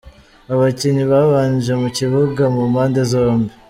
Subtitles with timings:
[0.53, 3.51] Abakinnyi babanje mu kibuga ku mapnde zombi: